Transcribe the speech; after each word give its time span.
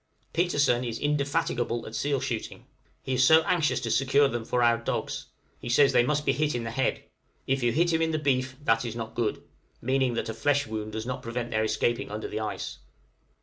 Petersen 0.33 0.83
is 0.83 0.97
indefatigable 0.97 1.85
at 1.85 1.93
seal 1.93 2.19
shooting, 2.19 2.65
he 3.03 3.13
is 3.13 3.23
so 3.23 3.43
anxious 3.43 3.79
to 3.81 3.91
secure 3.91 4.27
them 4.27 4.43
for 4.43 4.63
our 4.63 4.79
dogs; 4.79 5.27
he 5.59 5.69
says 5.69 5.91
they 5.93 6.01
must 6.01 6.25
be 6.25 6.33
hit 6.33 6.55
in 6.55 6.63
the 6.63 6.71
head; 6.71 7.03
"if 7.45 7.61
you 7.61 7.71
hit 7.71 7.93
him 7.93 8.01
in 8.01 8.09
the 8.09 8.17
beef 8.17 8.55
that 8.65 8.83
is 8.83 8.95
not 8.95 9.13
good," 9.13 9.43
meaning 9.79 10.15
that 10.15 10.27
a 10.27 10.33
flesh 10.33 10.65
wound 10.65 10.91
does 10.93 11.05
not 11.05 11.21
prevent 11.21 11.51
their 11.51 11.63
escaping 11.63 12.09
under 12.09 12.27
the 12.27 12.39
ice. 12.39 12.79